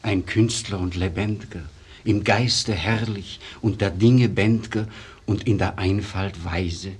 Ein 0.00 0.24
Künstler 0.24 0.80
und 0.80 0.96
Lebendiger, 0.96 1.60
im 2.04 2.24
Geiste 2.24 2.72
herrlich 2.72 3.38
und 3.60 3.82
der 3.82 3.90
Dinge 3.90 4.30
bändger 4.30 4.88
und 5.26 5.46
in 5.46 5.58
der 5.58 5.78
Einfalt 5.78 6.42
weise 6.42 6.92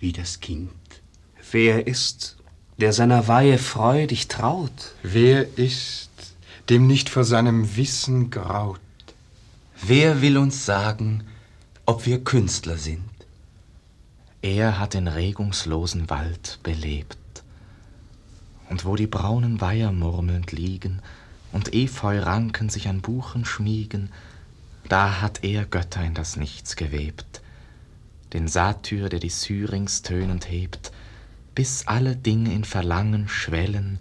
wie 0.00 0.10
das 0.10 0.40
Kind. 0.40 0.72
Wer 1.52 1.86
ist, 1.86 2.36
der 2.78 2.92
seiner 2.92 3.28
Weihe 3.28 3.56
freudig 3.56 4.26
traut? 4.26 4.94
Wer 5.04 5.46
ist, 5.58 6.10
dem 6.68 6.88
nicht 6.88 7.08
vor 7.08 7.22
seinem 7.22 7.76
Wissen 7.76 8.30
graut? 8.30 8.80
Wer 9.80 10.22
will 10.22 10.38
uns 10.38 10.66
sagen, 10.66 11.22
ob 11.86 12.04
wir 12.04 12.24
Künstler 12.24 12.78
sind? 12.78 13.09
Er 14.42 14.78
hat 14.78 14.94
den 14.94 15.06
regungslosen 15.06 16.08
Wald 16.08 16.60
belebt. 16.62 17.18
Und 18.70 18.86
wo 18.86 18.96
die 18.96 19.06
braunen 19.06 19.60
Weiher 19.60 19.92
murmelnd 19.92 20.52
liegen 20.52 21.02
und 21.52 21.74
Efeuranken 21.74 22.70
sich 22.70 22.88
an 22.88 23.02
Buchen 23.02 23.44
schmiegen, 23.44 24.10
da 24.88 25.20
hat 25.20 25.44
er 25.44 25.66
Götter 25.66 26.02
in 26.02 26.14
das 26.14 26.36
Nichts 26.36 26.76
gewebt, 26.76 27.42
den 28.32 28.48
Satyr, 28.48 29.10
der 29.10 29.20
die 29.20 29.28
Syrinx 29.28 30.02
tönend 30.02 30.50
hebt, 30.50 30.90
bis 31.54 31.86
alle 31.86 32.16
Dinge 32.16 32.54
in 32.54 32.64
Verlangen 32.64 33.28
schwellen 33.28 34.00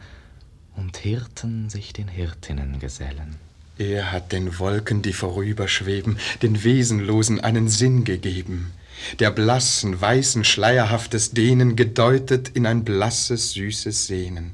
und 0.77 0.96
Hirten 0.98 1.69
sich 1.69 1.91
den 1.91 2.08
Hirtinnen 2.08 2.79
gesellen. 2.79 3.36
Er 3.77 4.12
hat 4.12 4.31
den 4.31 4.58
Wolken, 4.60 5.01
die 5.01 5.13
vorüberschweben, 5.13 6.17
den 6.41 6.63
Wesenlosen 6.63 7.39
einen 7.39 7.67
Sinn 7.67 8.03
gegeben, 8.03 8.72
der 9.20 9.32
blassen, 9.32 10.00
weißen, 10.00 10.44
schleierhaftes 10.44 11.32
Dehnen 11.32 11.75
gedeutet 11.75 12.50
in 12.50 12.65
ein 12.65 12.84
blasses, 12.84 13.53
süßes 13.53 14.08
Sehnen. 14.08 14.53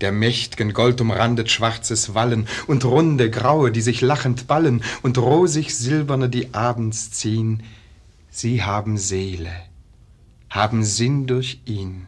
Der 0.00 0.12
mächt'gen 0.12 0.72
goldumrandet 0.72 1.50
schwarzes 1.50 2.14
Wallen 2.14 2.46
und 2.66 2.84
runde 2.84 3.30
graue, 3.30 3.72
die 3.72 3.80
sich 3.80 4.00
lachend 4.00 4.46
ballen 4.46 4.82
und 5.02 5.18
rosig 5.18 5.74
silberne, 5.74 6.28
die 6.28 6.54
abends 6.54 7.10
ziehen. 7.10 7.62
Sie 8.30 8.62
haben 8.62 8.96
Seele, 8.96 9.52
haben 10.48 10.84
Sinn 10.84 11.26
durch 11.26 11.60
ihn. 11.64 12.06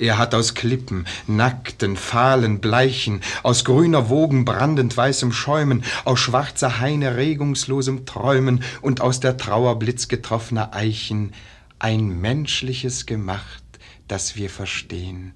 Er 0.00 0.16
hat 0.16 0.34
aus 0.34 0.54
Klippen, 0.54 1.06
nackten, 1.26 1.94
fahlen, 1.94 2.62
bleichen, 2.62 3.20
aus 3.42 3.66
grüner 3.66 4.08
Wogen 4.08 4.46
brandend 4.46 4.96
weißem 4.96 5.30
Schäumen, 5.30 5.84
aus 6.06 6.20
schwarzer 6.20 6.80
Heine 6.80 7.16
regungslosem 7.16 8.06
Träumen 8.06 8.64
und 8.80 9.02
aus 9.02 9.20
der 9.20 9.36
Trauer 9.36 9.78
blitzgetroffener 9.78 10.74
Eichen 10.74 11.34
ein 11.78 12.08
menschliches 12.18 13.04
gemacht, 13.04 13.62
das 14.08 14.36
wir 14.36 14.48
verstehen 14.48 15.34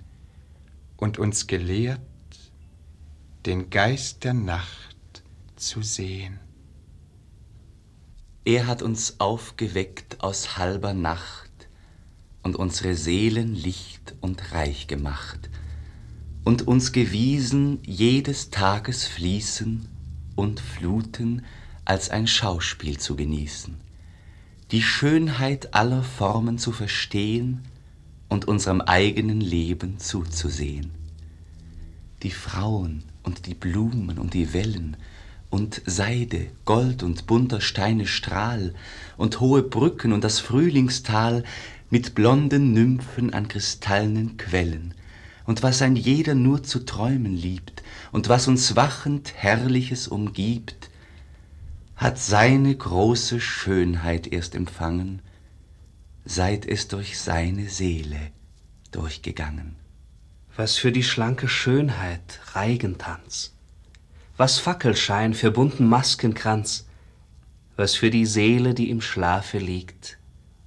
und 0.96 1.18
uns 1.18 1.46
gelehrt, 1.46 2.00
den 3.44 3.68
Geist 3.68 4.24
der 4.24 4.33
Nacht 4.33 5.22
zu 5.57 5.83
sehen. 5.83 6.40
Er 8.46 8.66
hat 8.66 8.81
uns 8.81 9.20
aufgeweckt 9.20 10.22
aus 10.22 10.57
halber 10.57 10.94
Nacht 10.94 11.43
und 12.44 12.57
unsere 12.57 12.94
Seelen 12.94 13.54
licht 13.54 14.14
und 14.20 14.52
reich 14.52 14.87
gemacht 14.87 15.50
und 16.44 16.68
uns 16.68 16.92
gewiesen 16.92 17.80
jedes 17.85 18.50
Tages 18.50 19.07
Fließen 19.07 19.88
und 20.37 20.61
Fluten 20.61 21.42
als 21.85 22.11
ein 22.11 22.26
Schauspiel 22.26 22.98
zu 22.98 23.16
genießen, 23.16 23.76
die 24.70 24.83
Schönheit 24.83 25.74
aller 25.74 26.02
Formen 26.02 26.59
zu 26.59 26.70
verstehen 26.70 27.62
und 28.28 28.46
unserem 28.46 28.80
eigenen 28.80 29.40
Leben 29.40 29.98
zuzusehen. 29.98 30.90
Die 32.22 32.30
Frauen 32.30 33.04
und 33.22 33.46
die 33.46 33.54
Blumen 33.54 34.18
und 34.18 34.35
die 34.35 34.52
Wellen 34.52 34.96
und 35.50 35.83
Seide, 35.87 36.48
Gold 36.64 37.02
und 37.02 37.26
bunter 37.26 37.61
Steine 37.61 38.07
Strahl 38.07 38.74
und 39.16 39.40
hohe 39.40 39.62
Brücken 39.62 40.12
und 40.12 40.24
das 40.24 40.40
Frühlingstal 40.40 41.44
mit 41.94 42.16
blonden 42.16 42.72
Nymphen 42.72 43.33
an 43.33 43.46
kristallnen 43.46 44.37
Quellen, 44.37 44.94
und 45.46 45.62
was 45.62 45.80
ein 45.80 45.94
jeder 45.94 46.35
nur 46.35 46.64
zu 46.64 46.85
träumen 46.85 47.37
liebt, 47.37 47.85
und 48.11 48.28
was 48.28 48.48
uns 48.48 48.74
wachend 48.74 49.33
Herrliches 49.37 50.09
umgibt, 50.09 50.90
hat 51.94 52.18
seine 52.18 52.74
große 52.74 53.38
Schönheit 53.38 54.26
erst 54.26 54.57
empfangen, 54.57 55.22
seit 56.24 56.66
es 56.66 56.88
durch 56.88 57.16
seine 57.16 57.68
Seele 57.68 58.18
durchgegangen. 58.90 59.76
Was 60.57 60.76
für 60.76 60.90
die 60.90 61.04
schlanke 61.04 61.46
Schönheit 61.46 62.40
Reigentanz, 62.54 63.54
was 64.37 64.59
Fackelschein 64.59 65.33
für 65.33 65.52
bunten 65.52 65.87
Maskenkranz, 65.87 66.88
was 67.76 67.94
für 67.94 68.11
die 68.11 68.26
Seele, 68.26 68.74
die 68.74 68.90
im 68.90 69.00
Schlafe 69.00 69.59
liegt, 69.59 70.18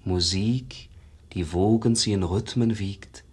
Musik, 0.05 0.86
die 1.33 1.53
Wogen 1.53 1.95
sie 1.95 2.13
in 2.13 2.23
Rhythmen 2.23 2.79
wiegt, 2.79 3.23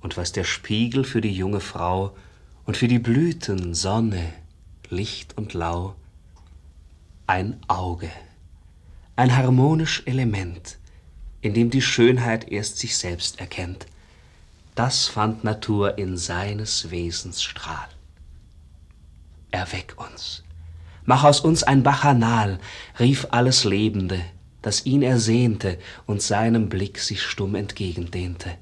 und 0.00 0.16
was 0.16 0.32
der 0.32 0.44
Spiegel 0.44 1.04
für 1.04 1.20
die 1.20 1.32
junge 1.32 1.60
Frau 1.60 2.16
und 2.64 2.76
für 2.76 2.88
die 2.88 2.98
Blüten 2.98 3.74
Sonne, 3.74 4.32
Licht 4.88 5.36
und 5.36 5.54
Lau, 5.54 5.94
ein 7.26 7.60
Auge, 7.68 8.10
ein 9.16 9.36
harmonisch 9.36 10.02
Element, 10.06 10.78
in 11.42 11.54
dem 11.54 11.70
die 11.70 11.82
Schönheit 11.82 12.50
erst 12.50 12.78
sich 12.78 12.96
selbst 12.96 13.40
erkennt. 13.40 13.86
Das 14.74 15.06
fand 15.06 15.44
Natur 15.44 15.98
in 15.98 16.16
seines 16.16 16.90
Wesens 16.90 17.42
Strahl. 17.42 17.88
Erweck 19.50 19.94
uns, 19.96 20.42
mach 21.04 21.24
aus 21.24 21.40
uns 21.40 21.62
ein 21.62 21.82
Bacchanal, 21.82 22.58
rief 22.98 23.26
alles 23.30 23.64
Lebende, 23.64 24.24
das 24.62 24.86
ihn 24.86 25.02
ersehnte 25.02 25.78
und 26.06 26.22
seinem 26.22 26.68
Blick 26.68 26.98
sich 26.98 27.22
stumm 27.22 27.54
entgegendehnte, 27.54 28.56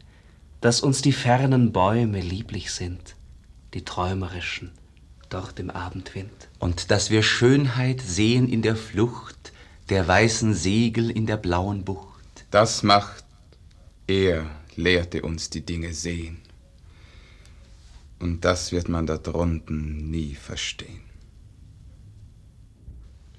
dass 0.60 0.80
uns 0.80 1.02
die 1.02 1.12
fernen 1.12 1.72
Bäume 1.72 2.20
lieblich 2.20 2.72
sind, 2.72 3.16
die 3.74 3.84
träumerischen, 3.84 4.72
dort 5.28 5.58
im 5.60 5.70
Abendwind. 5.70 6.48
Und 6.58 6.90
dass 6.90 7.10
wir 7.10 7.22
Schönheit 7.22 8.00
sehen 8.00 8.48
in 8.48 8.62
der 8.62 8.76
Flucht 8.76 9.52
der 9.88 10.06
weißen 10.06 10.54
Segel 10.54 11.10
in 11.10 11.26
der 11.26 11.36
blauen 11.36 11.84
Bucht. 11.84 12.44
Das 12.50 12.82
macht, 12.82 13.24
er 14.06 14.46
lehrte 14.76 15.22
uns 15.22 15.50
die 15.50 15.64
Dinge 15.64 15.92
sehen. 15.92 16.38
Und 18.18 18.44
das 18.44 18.72
wird 18.72 18.88
man 18.88 19.06
da 19.06 19.16
drunten 19.16 20.10
nie 20.10 20.34
verstehen. 20.34 21.02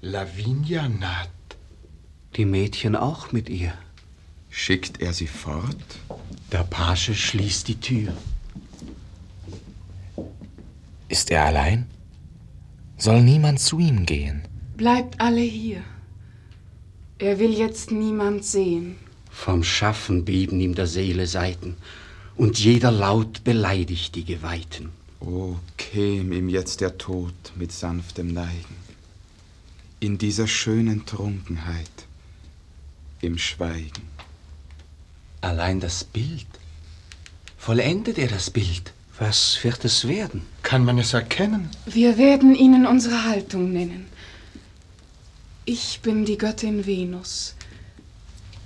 Lavinia 0.00 0.88
naht. 0.88 1.30
Die 2.36 2.44
Mädchen 2.44 2.94
auch 2.94 3.32
mit 3.32 3.48
ihr. 3.48 3.72
Schickt 4.50 5.00
er 5.00 5.12
sie 5.12 5.26
fort? 5.26 5.76
Der 6.52 6.64
Page 6.64 7.12
schließt 7.14 7.68
die 7.68 7.80
Tür. 7.80 8.12
Ist 11.08 11.30
er 11.30 11.44
allein? 11.44 11.86
Soll 12.98 13.22
niemand 13.22 13.60
zu 13.60 13.78
ihm 13.78 14.06
gehen? 14.06 14.42
Bleibt 14.76 15.20
alle 15.20 15.40
hier. 15.40 15.82
Er 17.18 17.38
will 17.38 17.52
jetzt 17.52 17.90
niemand 17.90 18.44
sehen. 18.44 18.96
Vom 19.30 19.62
Schaffen 19.62 20.24
beben 20.24 20.60
ihm 20.60 20.74
der 20.74 20.86
Seele 20.86 21.26
Seiten, 21.26 21.76
und 22.36 22.58
jeder 22.58 22.90
Laut 22.90 23.44
beleidigt 23.44 24.14
die 24.14 24.24
Geweihten. 24.24 24.90
O, 25.20 25.56
käm 25.76 26.32
ihm 26.32 26.48
jetzt 26.48 26.80
der 26.80 26.96
Tod 26.96 27.34
mit 27.56 27.72
sanftem 27.72 28.32
Neigen, 28.32 28.76
in 29.98 30.16
dieser 30.16 30.46
schönen 30.46 31.04
Trunkenheit, 31.04 32.06
im 33.22 33.38
Schweigen. 33.38 34.08
Allein 35.40 35.80
das 35.80 36.04
Bild. 36.04 36.46
Vollendet 37.58 38.18
er 38.18 38.28
das 38.28 38.50
Bild? 38.50 38.92
Was 39.18 39.62
wird 39.62 39.84
es 39.84 40.08
werden? 40.08 40.42
Kann 40.62 40.84
man 40.84 40.98
es 40.98 41.12
erkennen? 41.12 41.70
Wir 41.86 42.16
werden 42.16 42.54
Ihnen 42.54 42.86
unsere 42.86 43.24
Haltung 43.24 43.72
nennen. 43.72 44.06
Ich 45.66 46.00
bin 46.02 46.24
die 46.24 46.38
Göttin 46.38 46.86
Venus. 46.86 47.54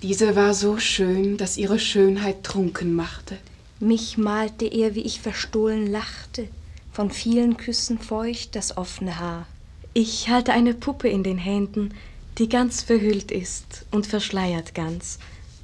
Diese 0.03 0.37
war 0.37 0.55
so 0.55 0.79
schön, 0.79 1.37
dass 1.37 1.57
ihre 1.57 1.79
Schönheit 1.79 2.45
trunken 2.45 2.95
machte. 2.95 3.39
Mich 3.81 4.17
malte 4.17 4.67
er, 4.67 4.95
wie 4.95 5.01
ich 5.01 5.21
verstohlen 5.21 5.91
lachte, 5.91 6.47
von 6.93 7.11
vielen 7.11 7.57
Küssen 7.57 7.99
feucht 7.99 8.55
das 8.55 8.77
offene 8.77 9.19
Haar. 9.19 9.47
Ich 9.93 10.29
halte 10.29 10.53
eine 10.53 10.75
Puppe 10.75 11.09
in 11.09 11.25
den 11.25 11.39
Händen, 11.39 11.95
die 12.39 12.49
ganz 12.49 12.83
verhüllt 12.83 13.31
ist 13.31 13.87
und 13.91 14.07
verschleiert 14.07 14.75
ganz, 14.75 15.19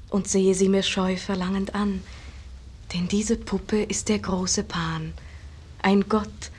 und 0.09 0.29
sehe 0.29 0.55
sie 0.55 0.69
mir 0.69 0.83
scheu 0.83 1.17
verlangend 1.17 1.75
an, 1.75 2.03
denn 2.93 3.07
diese 3.07 3.37
Puppe 3.37 3.83
ist 3.83 4.09
der 4.09 4.19
große 4.19 4.65
Pan, 4.65 5.13
ein 5.83 6.09
Gott, 6.09 6.51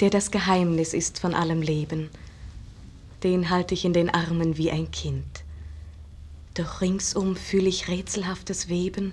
der 0.00 0.10
das 0.10 0.30
Geheimnis 0.30 0.94
ist 0.94 1.18
von 1.18 1.34
allem 1.34 1.62
Leben. 1.62 2.10
Den 3.22 3.50
halte 3.50 3.74
ich 3.74 3.84
in 3.84 3.92
den 3.92 4.10
Armen 4.10 4.56
wie 4.56 4.70
ein 4.70 4.90
Kind. 4.90 5.44
Doch 6.54 6.80
ringsum 6.80 7.36
fühle 7.36 7.68
ich 7.68 7.88
rätselhaftes 7.88 8.68
Weben, 8.68 9.12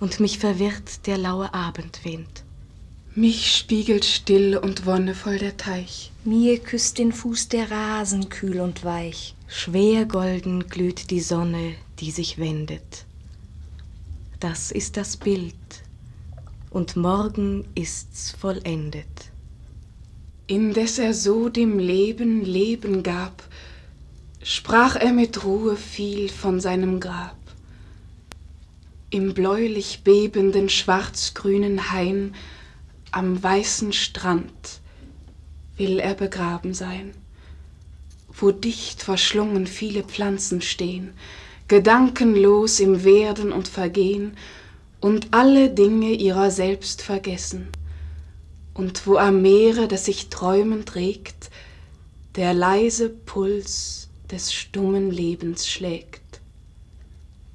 und 0.00 0.18
mich 0.18 0.38
verwirrt 0.38 1.06
der 1.06 1.18
laue 1.18 1.54
Abendwind. 1.54 2.44
Mich 3.14 3.56
spiegelt 3.56 4.04
still 4.04 4.56
und 4.56 4.86
wonnevoll 4.86 5.38
der 5.38 5.56
Teich. 5.56 6.11
Mir 6.24 6.60
küsst 6.60 6.98
den 6.98 7.10
Fuß 7.10 7.48
der 7.48 7.68
Rasen 7.68 8.28
kühl 8.28 8.60
und 8.60 8.84
weich. 8.84 9.34
Schwer 9.48 10.04
golden 10.04 10.68
glüht 10.68 11.10
die 11.10 11.20
Sonne, 11.20 11.74
die 11.98 12.12
sich 12.12 12.38
wendet. 12.38 13.06
Das 14.38 14.70
ist 14.70 14.96
das 14.96 15.16
Bild, 15.16 15.52
und 16.70 16.94
morgen 16.94 17.66
ist's 17.74 18.30
vollendet. 18.30 19.32
Indes 20.46 21.00
er 21.00 21.12
so 21.12 21.48
dem 21.48 21.80
Leben 21.80 22.44
Leben 22.44 23.02
gab, 23.02 23.42
sprach 24.44 24.94
er 24.94 25.12
mit 25.12 25.42
Ruhe 25.42 25.76
viel 25.76 26.28
von 26.28 26.60
seinem 26.60 27.00
Grab. 27.00 27.36
Im 29.10 29.34
bläulich 29.34 30.02
bebenden 30.04 30.68
schwarzgrünen 30.68 31.90
Hain 31.90 32.36
am 33.10 33.42
weißen 33.42 33.92
Strand 33.92 34.81
will 35.82 35.98
er 35.98 36.14
begraben 36.14 36.74
sein, 36.74 37.10
wo 38.32 38.52
dicht 38.52 39.02
verschlungen 39.02 39.66
viele 39.66 40.04
Pflanzen 40.04 40.62
stehen, 40.62 41.12
gedankenlos 41.66 42.78
im 42.78 43.02
Werden 43.02 43.50
und 43.50 43.66
Vergehen 43.66 44.36
und 45.00 45.34
alle 45.34 45.70
Dinge 45.70 46.12
ihrer 46.12 46.52
selbst 46.52 47.02
vergessen, 47.02 47.66
und 48.74 49.08
wo 49.08 49.16
am 49.16 49.42
Meere, 49.42 49.88
das 49.88 50.04
sich 50.04 50.28
träumend 50.28 50.94
regt, 50.94 51.50
der 52.36 52.54
leise 52.54 53.08
Puls 53.08 54.08
des 54.30 54.54
stummen 54.54 55.10
Lebens 55.10 55.68
schlägt. 55.68 56.40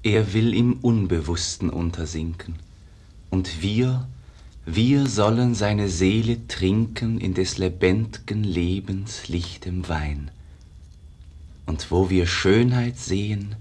Er 0.03 0.33
will 0.33 0.53
im 0.53 0.73
Unbewussten 0.81 1.69
untersinken, 1.69 2.55
und 3.29 3.61
wir, 3.61 4.05
wir 4.69 5.07
sollen 5.07 5.55
seine 5.55 5.87
Seele 5.87 6.45
trinken 6.49 7.21
in 7.21 7.33
des 7.33 7.57
lebendigen 7.57 8.43
Lebens 8.43 9.29
lichtem 9.29 9.87
Wein. 9.87 10.29
Und 11.65 11.89
wo 11.89 12.09
wir 12.09 12.27
Schönheit 12.27 12.97
sehen, 12.97 13.55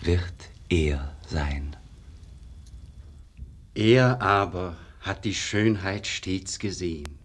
wird 0.00 0.32
er 0.70 1.14
sein. 1.28 1.76
Er 3.74 4.22
aber 4.22 4.78
hat 5.02 5.26
die 5.26 5.34
Schönheit 5.34 6.06
stets 6.06 6.58
gesehen, 6.58 7.18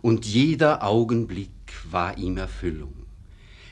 und 0.00 0.24
jeder 0.24 0.84
Augenblick 0.84 1.50
war 1.90 2.16
ihm 2.16 2.36
Erfüllung, 2.36 2.94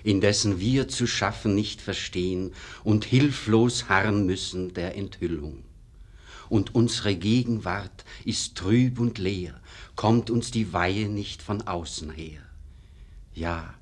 indessen 0.02 0.58
wir 0.58 0.88
zu 0.88 1.06
schaffen 1.06 1.54
nicht 1.54 1.80
verstehen 1.80 2.50
und 2.82 3.04
hilflos 3.04 3.88
harren 3.88 4.26
müssen 4.26 4.74
der 4.74 4.96
Enthüllung. 4.96 5.62
Und 6.48 6.74
unsere 6.74 7.16
Gegenwart 7.16 8.04
ist 8.24 8.56
trüb 8.56 8.98
und 8.98 9.18
leer, 9.18 9.60
kommt 9.96 10.30
uns 10.30 10.50
die 10.50 10.72
Weihe 10.72 11.08
nicht 11.08 11.42
von 11.42 11.62
außen 11.62 12.10
her. 12.10 12.42
Ja, 13.34 13.74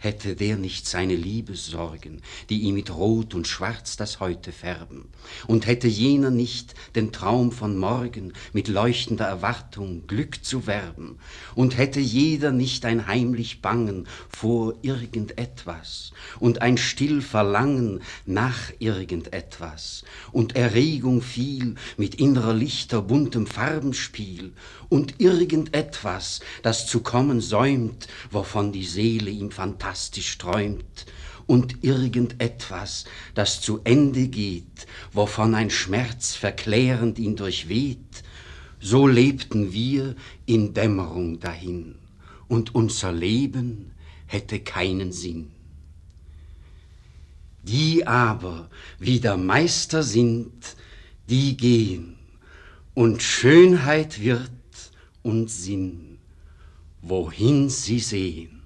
hätte 0.00 0.34
der 0.34 0.56
nicht 0.56 0.88
seine 0.88 1.14
Liebessorgen, 1.14 2.22
die 2.48 2.62
ihm 2.62 2.74
mit 2.74 2.90
Rot 2.90 3.34
und 3.34 3.46
Schwarz 3.46 3.98
das 3.98 4.18
Heute 4.18 4.50
färben, 4.50 5.04
und 5.46 5.66
hätte 5.66 5.88
jener 5.88 6.30
nicht 6.30 6.74
den 6.96 7.12
Traum 7.12 7.52
von 7.52 7.76
morgen 7.76 8.32
mit 8.54 8.68
leuchtender 8.68 9.26
Erwartung 9.26 10.06
Glück 10.06 10.42
zu 10.42 10.66
werben, 10.66 11.18
und 11.54 11.76
hätte 11.76 12.00
jeder 12.00 12.50
nicht 12.50 12.86
ein 12.86 13.06
heimlich 13.06 13.60
Bangen 13.60 14.08
vor 14.30 14.74
irgendetwas 14.80 16.12
und 16.40 16.62
ein 16.62 16.78
still 16.78 17.20
Verlangen 17.20 18.00
nach 18.24 18.72
irgendetwas? 18.78 20.04
Und 20.32 20.56
Erregung 20.56 21.20
viel 21.20 21.74
mit 21.98 22.14
innerer 22.14 22.54
Lichter 22.54 23.02
buntem 23.02 23.46
Farbenspiel 23.46 24.54
und 24.90 25.20
irgendetwas, 25.20 26.40
das 26.62 26.86
zu 26.86 27.00
kommen 27.00 27.40
säumt, 27.40 28.08
wovon 28.30 28.72
die 28.72 28.84
Seele 28.84 29.30
ihm 29.30 29.50
fantastisch 29.50 30.36
träumt, 30.36 31.06
und 31.46 31.82
irgendetwas, 31.82 33.06
das 33.34 33.60
zu 33.60 33.80
Ende 33.82 34.28
geht, 34.28 34.86
wovon 35.12 35.54
ein 35.54 35.70
Schmerz 35.70 36.34
verklärend 36.34 37.18
ihn 37.18 37.34
durchweht, 37.34 38.22
so 38.78 39.06
lebten 39.06 39.72
wir 39.72 40.14
in 40.46 40.74
Dämmerung 40.74 41.40
dahin, 41.40 41.96
und 42.48 42.74
unser 42.74 43.12
Leben 43.12 43.92
hätte 44.26 44.60
keinen 44.60 45.12
Sinn. 45.12 45.50
Die 47.62 48.06
aber 48.06 48.70
wieder 48.98 49.36
Meister 49.36 50.02
sind, 50.02 50.76
die 51.28 51.56
gehen, 51.56 52.16
und 52.94 53.22
Schönheit 53.22 54.20
wird 54.20 54.50
und 55.22 55.50
Sinn, 55.50 56.18
wohin 57.02 57.68
sie 57.68 57.98
sehen. 58.00 58.59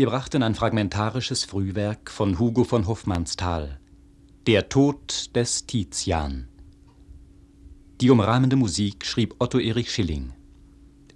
Wir 0.00 0.06
brachten 0.06 0.42
ein 0.42 0.54
fragmentarisches 0.54 1.44
Frühwerk 1.44 2.10
von 2.10 2.38
Hugo 2.38 2.64
von 2.64 2.86
Hofmannsthal, 2.86 3.78
Der 4.46 4.70
Tod 4.70 5.36
des 5.36 5.66
Tizian. 5.66 6.48
Die 8.00 8.08
umrahmende 8.08 8.56
Musik 8.56 9.04
schrieb 9.04 9.34
Otto 9.40 9.58
Erich 9.58 9.92
Schilling. 9.92 10.32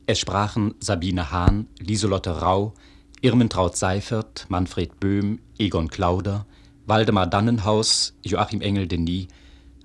Es 0.04 0.18
sprachen 0.18 0.74
Sabine 0.80 1.30
Hahn, 1.30 1.68
Lieselotte 1.78 2.42
Rau, 2.42 2.74
Irmentraut 3.22 3.74
Seifert, 3.74 4.44
Manfred 4.50 5.00
Böhm, 5.00 5.40
Egon 5.58 5.88
Klauder, 5.88 6.44
Waldemar 6.84 7.26
Dannenhaus, 7.26 8.12
Joachim 8.22 8.60
Engel-Denis, 8.60 9.28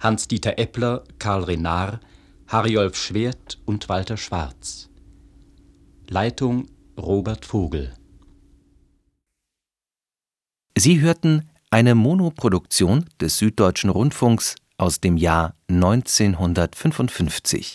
Hans-Dieter 0.02 0.60
Eppler, 0.60 1.06
Karl 1.20 1.46
Renard, 1.46 2.02
Hariolf 2.50 2.98
Schwert 2.98 3.60
und 3.64 3.88
Walter 3.88 4.18
Schwarz. 4.18 4.90
Leitung 6.10 6.66
Robert 6.98 7.46
Vogel. 7.46 7.94
Sie 10.80 11.02
hörten 11.02 11.50
eine 11.72 11.94
Monoproduktion 11.94 13.04
des 13.20 13.38
Süddeutschen 13.38 13.90
Rundfunks 13.90 14.56
aus 14.78 15.02
dem 15.02 15.18
Jahr 15.18 15.56
1955 15.68 17.68